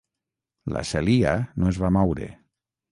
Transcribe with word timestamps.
La 0.77 0.81
Celia 0.93 1.35
no 1.63 1.71
es 1.75 1.81
va 1.85 1.95
moure. 2.01 2.35